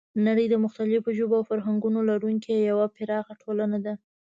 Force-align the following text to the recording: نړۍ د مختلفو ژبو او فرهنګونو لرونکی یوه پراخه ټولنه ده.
نړۍ 0.27 0.45
د 0.49 0.55
مختلفو 0.65 1.09
ژبو 1.17 1.35
او 1.39 1.43
فرهنګونو 1.49 1.99
لرونکی 2.09 2.53
یوه 2.69 2.85
پراخه 2.95 3.33
ټولنه 3.41 3.77
ده. 3.85 3.93